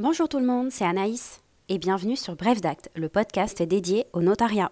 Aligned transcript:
Bonjour 0.00 0.28
tout 0.28 0.38
le 0.38 0.46
monde, 0.46 0.70
c'est 0.70 0.84
Anaïs 0.84 1.40
et 1.68 1.76
bienvenue 1.76 2.14
sur 2.14 2.36
Bref 2.36 2.60
d'Acte, 2.60 2.88
le 2.94 3.08
podcast 3.08 3.60
dédié 3.60 4.06
au 4.12 4.22
notariat. 4.22 4.70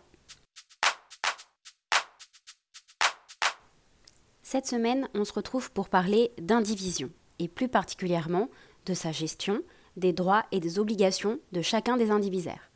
Cette 4.45 4.69
semaine, 4.69 5.09
on 5.15 5.25
se 5.25 5.33
retrouve 5.33 5.73
pour 5.73 5.89
parler 5.89 6.31
d'indivision 6.39 7.11
et 7.41 7.49
plus 7.49 7.67
particulièrement 7.67 8.49
de 8.86 8.95
sa 8.95 9.11
gestion, 9.11 9.62
des 9.96 10.12
droits 10.12 10.45
et 10.53 10.61
des 10.61 10.79
obligations 10.79 11.40
de 11.50 11.61
chacun 11.61 11.96
des 11.96 12.13
indivisaires. 12.13 12.71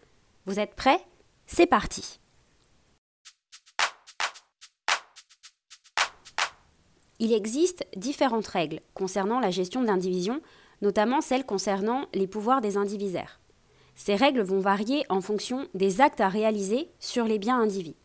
Vous 0.47 0.59
êtes 0.59 0.75
prêts? 0.75 0.99
C'est 1.47 1.69
parti 1.69 2.19
Il 7.21 7.33
existe 7.33 7.87
différentes 7.95 8.49
règles 8.49 8.81
concernant 8.95 9.39
la 9.39 9.53
gestion 9.53 9.83
de 9.83 9.87
l'indivision 9.87 10.41
notamment 10.83 11.21
celles 11.21 11.45
concernant 11.45 12.07
les 12.15 12.27
pouvoirs 12.27 12.61
des 12.61 12.77
indivisaires. 12.77 13.41
Ces 13.95 14.15
règles 14.15 14.43
vont 14.43 14.61
varier 14.61 15.05
en 15.09 15.21
fonction 15.21 15.69
des 15.75 16.01
actes 16.01 16.21
à 16.21 16.29
réaliser 16.29 16.91
sur 16.99 17.25
les 17.25 17.39
biens 17.39 17.61
indivis. 17.61 17.97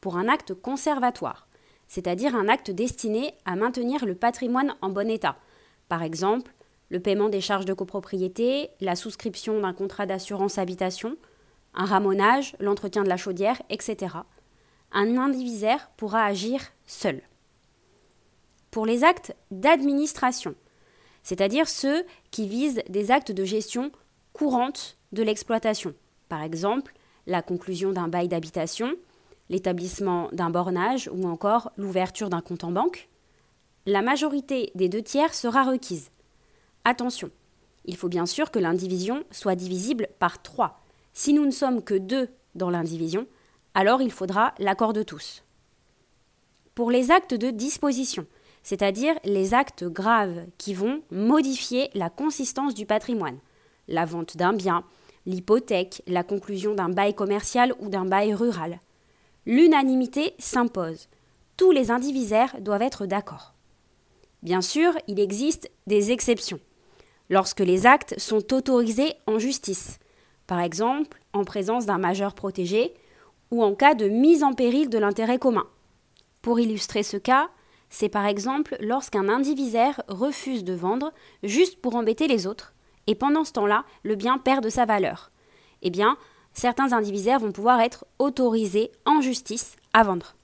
Pour 0.00 0.16
un 0.16 0.28
acte 0.28 0.54
conservatoire, 0.54 1.46
c'est-à-dire 1.86 2.34
un 2.34 2.48
acte 2.48 2.70
destiné 2.70 3.34
à 3.44 3.54
maintenir 3.54 4.04
le 4.04 4.14
patrimoine 4.14 4.74
en 4.80 4.88
bon 4.88 5.08
état, 5.08 5.36
par 5.88 6.02
exemple 6.02 6.52
le 6.92 7.00
paiement 7.00 7.30
des 7.30 7.40
charges 7.40 7.64
de 7.64 7.72
copropriété, 7.72 8.68
la 8.80 8.96
souscription 8.96 9.60
d'un 9.60 9.72
contrat 9.72 10.04
d'assurance 10.04 10.58
habitation, 10.58 11.16
un 11.74 11.86
ramonage, 11.86 12.54
l'entretien 12.60 13.02
de 13.02 13.08
la 13.08 13.16
chaudière, 13.16 13.62
etc. 13.70 14.16
Un 14.92 15.16
indivisaire 15.16 15.90
pourra 15.96 16.24
agir 16.24 16.60
seul. 16.84 17.22
Pour 18.70 18.84
les 18.84 19.04
actes 19.04 19.34
d'administration, 19.50 20.54
c'est-à-dire 21.22 21.68
ceux 21.68 22.04
qui 22.30 22.48
visent 22.48 22.82
des 22.88 23.10
actes 23.10 23.32
de 23.32 23.44
gestion 23.44 23.92
courante 24.32 24.96
de 25.12 25.22
l'exploitation. 25.22 25.94
Par 26.28 26.42
exemple, 26.42 26.94
la 27.26 27.42
conclusion 27.42 27.92
d'un 27.92 28.08
bail 28.08 28.28
d'habitation, 28.28 28.94
l'établissement 29.48 30.28
d'un 30.32 30.50
bornage 30.50 31.10
ou 31.12 31.28
encore 31.28 31.70
l'ouverture 31.76 32.30
d'un 32.30 32.40
compte 32.40 32.64
en 32.64 32.72
banque. 32.72 33.08
La 33.86 34.02
majorité 34.02 34.72
des 34.74 34.88
deux 34.88 35.02
tiers 35.02 35.34
sera 35.34 35.62
requise. 35.62 36.10
Attention, 36.84 37.30
il 37.84 37.96
faut 37.96 38.08
bien 38.08 38.26
sûr 38.26 38.50
que 38.50 38.58
l'indivision 38.58 39.24
soit 39.30 39.54
divisible 39.54 40.08
par 40.18 40.42
3. 40.42 40.80
Si 41.12 41.32
nous 41.32 41.44
ne 41.44 41.50
sommes 41.50 41.82
que 41.82 41.94
deux 41.94 42.28
dans 42.54 42.70
l'indivision, 42.70 43.26
alors 43.74 44.02
il 44.02 44.10
faudra 44.10 44.54
l'accord 44.58 44.92
de 44.92 45.02
tous. 45.02 45.44
Pour 46.74 46.90
les 46.90 47.10
actes 47.10 47.34
de 47.34 47.50
disposition, 47.50 48.26
c'est-à-dire 48.62 49.14
les 49.24 49.54
actes 49.54 49.84
graves 49.84 50.44
qui 50.58 50.74
vont 50.74 51.02
modifier 51.10 51.90
la 51.94 52.10
consistance 52.10 52.74
du 52.74 52.86
patrimoine, 52.86 53.38
la 53.88 54.04
vente 54.04 54.36
d'un 54.36 54.52
bien, 54.52 54.84
l'hypothèque, 55.26 56.02
la 56.06 56.22
conclusion 56.22 56.74
d'un 56.74 56.88
bail 56.88 57.14
commercial 57.14 57.74
ou 57.80 57.88
d'un 57.88 58.04
bail 58.04 58.34
rural. 58.34 58.78
L'unanimité 59.46 60.34
s'impose. 60.38 61.08
Tous 61.56 61.72
les 61.72 61.90
indivisaires 61.90 62.60
doivent 62.60 62.82
être 62.82 63.06
d'accord. 63.06 63.54
Bien 64.42 64.60
sûr, 64.60 64.92
il 65.08 65.20
existe 65.20 65.70
des 65.86 66.10
exceptions. 66.10 66.60
Lorsque 67.30 67.60
les 67.60 67.86
actes 67.86 68.18
sont 68.18 68.52
autorisés 68.52 69.14
en 69.26 69.38
justice, 69.38 69.98
par 70.46 70.60
exemple 70.60 71.18
en 71.32 71.44
présence 71.44 71.86
d'un 71.86 71.98
majeur 71.98 72.34
protégé 72.34 72.94
ou 73.50 73.62
en 73.62 73.74
cas 73.74 73.94
de 73.94 74.08
mise 74.08 74.42
en 74.42 74.52
péril 74.52 74.88
de 74.88 74.98
l'intérêt 74.98 75.38
commun. 75.38 75.66
Pour 76.42 76.58
illustrer 76.58 77.02
ce 77.02 77.16
cas, 77.16 77.48
c'est 77.92 78.08
par 78.08 78.24
exemple 78.24 78.74
lorsqu'un 78.80 79.28
indivisaire 79.28 80.02
refuse 80.08 80.64
de 80.64 80.72
vendre 80.72 81.12
juste 81.42 81.80
pour 81.80 81.94
embêter 81.94 82.26
les 82.26 82.46
autres, 82.46 82.72
et 83.06 83.14
pendant 83.14 83.44
ce 83.44 83.52
temps-là, 83.52 83.84
le 84.02 84.16
bien 84.16 84.38
perd 84.38 84.64
de 84.64 84.70
sa 84.70 84.86
valeur. 84.86 85.30
Eh 85.82 85.90
bien, 85.90 86.16
certains 86.54 86.94
indivisaires 86.94 87.38
vont 87.38 87.52
pouvoir 87.52 87.80
être 87.80 88.06
autorisés 88.18 88.90
en 89.04 89.20
justice 89.20 89.76
à 89.92 90.04
vendre. 90.04 90.34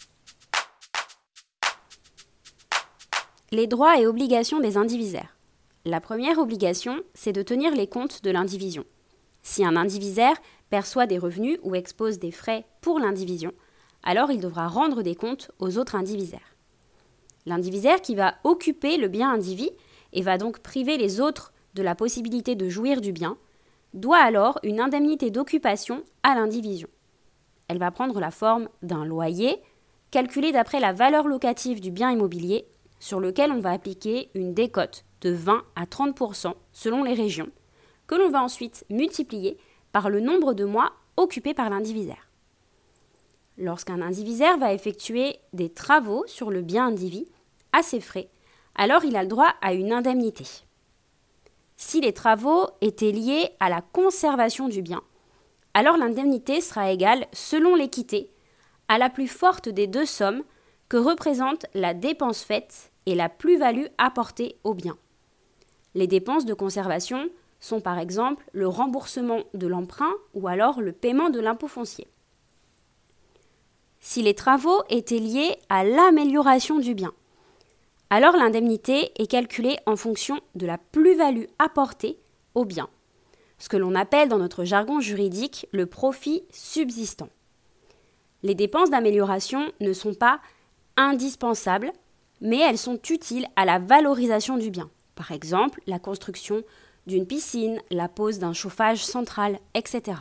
Les 3.51 3.67
droits 3.67 3.99
et 3.99 4.07
obligations 4.07 4.61
des 4.61 4.77
indivisaires. 4.77 5.35
La 5.87 6.03
première 6.03 6.39
obligation, 6.39 7.01
c'est 7.15 7.33
de 7.33 7.43
tenir 7.43 7.75
les 7.75 7.87
comptes 7.87 8.23
de 8.23 8.31
l'indivision. 8.31 8.85
Si 9.43 9.65
un 9.65 9.75
indivisaire 9.75 10.37
perçoit 10.69 11.07
des 11.07 11.17
revenus 11.17 11.59
ou 11.63 11.75
expose 11.75 12.19
des 12.19 12.31
frais 12.31 12.67
pour 12.83 12.99
l'indivision, 12.99 13.53
alors 14.03 14.31
il 14.31 14.41
devra 14.41 14.69
rendre 14.69 15.03
des 15.03 15.15
comptes 15.15 15.51
aux 15.59 15.79
autres 15.79 15.95
indivisaires. 15.95 16.48
L'indivisaire 17.49 18.03
qui 18.03 18.15
va 18.15 18.35
occuper 18.45 18.99
le 18.99 19.09
bien 19.09 19.33
indivis 19.33 19.71
et 20.13 20.21
va 20.21 20.37
donc 20.37 20.59
priver 20.59 20.99
les 20.99 21.19
autres 21.19 21.55
de 21.73 21.83
la 21.83 21.95
possibilité 21.95 22.57
de 22.57 22.69
jouir 22.69 23.01
du 23.01 23.11
bien, 23.11 23.39
doit 23.95 24.19
alors 24.19 24.59
une 24.65 24.81
indemnité 24.81 25.31
d'occupation 25.31 26.05
à 26.23 26.35
l'indivision. 26.35 26.89
Elle 27.69 27.79
va 27.79 27.91
prendre 27.91 28.21
la 28.21 28.31
forme 28.31 28.69
d'un 28.83 29.07
loyer, 29.07 29.63
calculé 30.11 30.53
d'après 30.53 30.79
la 30.79 30.93
valeur 30.93 31.27
locative 31.27 31.81
du 31.81 31.91
bien 31.91 32.11
immobilier, 32.11 32.67
sur 33.01 33.19
lequel 33.19 33.51
on 33.51 33.61
va 33.61 33.71
appliquer 33.71 34.29
une 34.35 34.53
décote 34.53 35.07
de 35.23 35.31
20 35.31 35.63
à 35.75 35.87
30% 35.87 36.53
selon 36.75 37.03
les 37.03 37.15
régions, 37.15 37.49
que 38.07 38.15
l'on 38.15 38.29
va 38.29 38.43
ensuite 38.43 38.85
multiplier 38.91 39.57
par 39.93 40.11
le 40.11 40.21
nombre 40.21 40.53
de 40.53 40.67
mois 40.67 40.93
occupés 41.17 41.55
par 41.55 41.71
l'indivisaire. 41.71 42.29
Lorsqu'un 43.57 44.03
indivisaire 44.03 44.59
va 44.59 44.75
effectuer 44.75 45.39
des 45.55 45.71
travaux 45.71 46.25
sur 46.27 46.51
le 46.51 46.61
bien 46.61 46.89
indivis, 46.89 47.27
à 47.73 47.83
ses 47.83 48.01
frais, 48.01 48.29
alors 48.75 49.05
il 49.05 49.17
a 49.17 49.23
le 49.23 49.29
droit 49.29 49.55
à 49.61 49.73
une 49.73 49.93
indemnité. 49.93 50.45
Si 51.77 52.01
les 52.01 52.13
travaux 52.13 52.69
étaient 52.81 53.13
liés 53.13 53.51
à 53.61 53.69
la 53.69 53.81
conservation 53.81 54.69
du 54.69 54.83
bien, 54.83 55.03
alors 55.75 55.97
l'indemnité 55.97 56.61
sera 56.61 56.91
égale, 56.91 57.27
selon 57.33 57.75
l'équité, 57.75 58.31
à 58.89 58.99
la 58.99 59.11
plus 59.11 59.29
forte 59.29 59.69
des 59.69 59.87
deux 59.87 60.07
sommes 60.07 60.43
que 60.89 60.97
représente 60.97 61.67
la 61.75 61.95
dépense 61.95 62.43
faite 62.43 62.91
et 63.07 63.15
la 63.15 63.29
plus-value 63.29 63.87
apportée 63.99 64.57
au 64.65 64.75
bien. 64.75 64.97
Les 65.95 66.07
dépenses 66.07 66.47
de 66.47 66.55
conservation 66.55 67.29
sont 67.61 67.81
par 67.81 67.99
exemple 67.99 68.45
le 68.53 68.69
remboursement 68.69 69.43
de 69.55 69.67
l'emprunt 69.67 70.15
ou 70.35 70.49
alors 70.49 70.81
le 70.81 70.93
paiement 70.93 71.31
de 71.31 71.41
l'impôt 71.41 71.69
foncier. 71.69 72.07
Si 74.01 74.23
les 74.23 74.35
travaux 74.35 74.83
étaient 74.89 75.19
liés 75.19 75.59
à 75.69 75.85
l'amélioration 75.85 76.79
du 76.79 76.95
bien, 76.95 77.13
alors 78.11 78.37
l'indemnité 78.37 79.13
est 79.21 79.27
calculée 79.27 79.79
en 79.87 79.97
fonction 79.97 80.41
de 80.55 80.67
la 80.67 80.79
plus-value 80.79 81.45
apportée 81.59 82.19
au 82.55 82.65
bien, 82.65 82.89
ce 83.59 83.69
que 83.69 83.77
l'on 83.77 83.95
appelle 83.95 84.29
dans 84.29 84.39
notre 84.39 84.65
jargon 84.65 85.01
juridique 85.01 85.67
le 85.73 85.87
profit 85.87 86.43
subsistant. 86.51 87.29
Les 88.43 88.55
dépenses 88.55 88.91
d'amélioration 88.91 89.73
ne 89.81 89.93
sont 89.93 90.15
pas 90.15 90.41
indispensables, 90.97 91.93
mais 92.41 92.59
elles 92.59 92.79
sont 92.79 93.01
utiles 93.11 93.47
à 93.57 93.65
la 93.65 93.79
valorisation 93.79 94.57
du 94.57 94.71
bien. 94.71 94.91
Par 95.15 95.33
exemple, 95.33 95.83
la 95.87 95.99
construction 95.99 96.63
d'une 97.07 97.27
piscine, 97.27 97.81
la 97.91 98.09
pose 98.09 98.39
d'un 98.39 98.53
chauffage 98.53 99.05
central, 99.05 99.59
etc. 99.75 100.19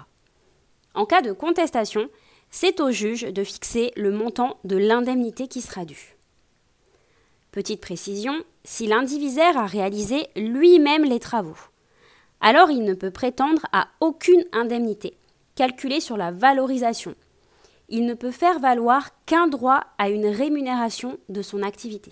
En 0.93 1.05
cas 1.05 1.21
de 1.21 1.31
contestation, 1.31 2.09
c'est 2.49 2.79
au 2.79 2.91
juge 2.91 3.21
de 3.21 3.43
fixer 3.43 3.91
le 3.95 4.11
montant 4.11 4.57
de 4.63 4.77
l'indemnité 4.77 5.47
qui 5.47 5.61
sera 5.61 5.85
due. 5.85 6.16
Petite 7.51 7.81
précision, 7.81 8.43
si 8.63 8.87
l'indivisaire 8.87 9.57
a 9.57 9.65
réalisé 9.65 10.27
lui-même 10.35 11.05
les 11.05 11.19
travaux, 11.19 11.57
alors 12.41 12.69
il 12.69 12.83
ne 12.83 12.93
peut 12.93 13.11
prétendre 13.11 13.65
à 13.71 13.87
aucune 13.99 14.43
indemnité, 14.51 15.17
calculée 15.55 15.99
sur 15.99 16.17
la 16.17 16.31
valorisation. 16.31 17.15
Il 17.89 18.05
ne 18.05 18.13
peut 18.13 18.31
faire 18.31 18.59
valoir 18.59 19.09
qu'un 19.25 19.47
droit 19.47 19.85
à 19.97 20.09
une 20.09 20.27
rémunération 20.27 21.17
de 21.29 21.41
son 21.41 21.63
activité. 21.63 22.11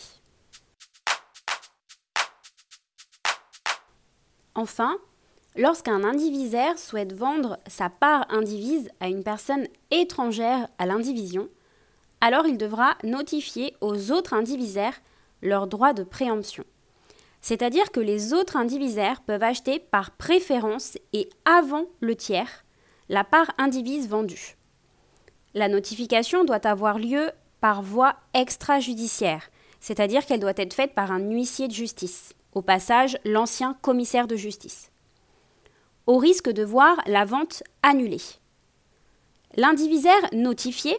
Enfin, 4.56 4.98
lorsqu'un 5.58 6.06
indivisaire 6.06 6.80
souhaite 6.80 7.12
vendre 7.12 7.60
sa 7.68 7.90
part 7.90 8.26
indivise 8.30 8.90
à 9.02 9.10
une 9.10 9.24
personne 9.24 9.68
étrangère 9.92 10.70
à 10.78 10.86
l'indivision, 10.86 11.50
alors 12.22 12.48
il 12.48 12.58
devra 12.58 12.96
notifier 13.04 13.76
aux 13.82 14.12
autres 14.12 14.34
indivisaires 14.34 15.00
leur 15.46 15.68
droit 15.68 15.94
de 15.94 16.04
préemption. 16.04 16.66
C'est-à-dire 17.42 17.92
que 17.92 18.00
les 18.00 18.34
autres 18.34 18.58
indivisaires 18.58 19.22
peuvent 19.22 19.44
acheter 19.44 19.80
par 19.80 20.12
préférence 20.12 20.98
et 21.14 21.30
avant 21.46 21.86
le 22.02 22.16
tiers 22.16 22.66
la 23.08 23.24
part 23.24 23.52
indivise 23.58 24.10
vendue. 24.10 24.58
La 25.54 25.70
notification 25.70 26.44
doit 26.44 26.66
avoir 26.68 26.98
lieu 26.98 27.30
par 27.62 27.82
voie 27.82 28.16
extrajudiciaire, 28.34 29.50
c'est-à-dire 29.80 30.26
qu'elle 30.26 30.40
doit 30.40 30.54
être 30.58 30.74
faite 30.74 30.96
par 30.96 31.12
un 31.12 31.20
huissier 31.20 31.68
de 31.68 31.74
justice, 31.74 32.34
au 32.54 32.62
passage 32.62 33.18
l'ancien 33.26 33.76
commissaire 33.82 34.28
de 34.28 34.36
justice, 34.36 34.92
au 36.08 36.18
risque 36.18 36.50
de 36.50 36.64
voir 36.64 36.98
la 37.06 37.26
vente 37.26 37.64
annulée. 37.84 38.22
L'indivisaire 39.56 40.30
notifié 40.34 40.98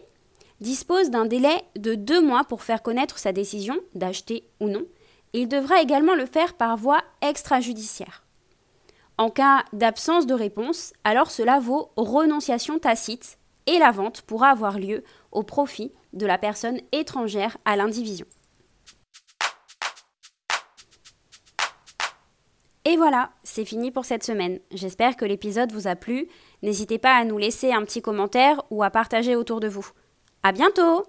dispose 0.61 1.09
d'un 1.09 1.25
délai 1.25 1.61
de 1.75 1.95
deux 1.95 2.21
mois 2.21 2.43
pour 2.43 2.63
faire 2.63 2.81
connaître 2.81 3.19
sa 3.19 3.31
décision 3.31 3.77
d'acheter 3.95 4.43
ou 4.59 4.67
non, 4.67 4.85
il 5.33 5.47
devra 5.47 5.81
également 5.81 6.15
le 6.15 6.25
faire 6.25 6.53
par 6.53 6.77
voie 6.77 7.03
extrajudiciaire. 7.21 8.23
En 9.17 9.29
cas 9.29 9.63
d'absence 9.73 10.27
de 10.27 10.33
réponse, 10.33 10.93
alors 11.03 11.31
cela 11.31 11.59
vaut 11.59 11.91
renonciation 11.95 12.79
tacite 12.79 13.37
et 13.65 13.79
la 13.79 13.91
vente 13.91 14.21
pourra 14.21 14.49
avoir 14.49 14.79
lieu 14.79 15.03
au 15.31 15.43
profit 15.43 15.91
de 16.13 16.25
la 16.25 16.37
personne 16.37 16.79
étrangère 16.91 17.57
à 17.65 17.75
l'indivision. 17.75 18.25
Et 22.85 22.95
voilà, 22.95 23.31
c'est 23.43 23.65
fini 23.65 23.91
pour 23.91 24.05
cette 24.05 24.23
semaine. 24.23 24.59
J'espère 24.71 25.17
que 25.17 25.25
l'épisode 25.25 25.73
vous 25.73 25.87
a 25.87 25.97
plu. 25.97 26.29
N'hésitez 26.63 26.97
pas 26.97 27.15
à 27.15 27.25
nous 27.25 27.37
laisser 27.37 27.73
un 27.73 27.83
petit 27.83 28.01
commentaire 28.01 28.63
ou 28.69 28.81
à 28.81 28.89
partager 28.89 29.35
autour 29.35 29.59
de 29.59 29.67
vous. 29.67 29.89
À 30.47 30.53
bientôt! 30.53 31.05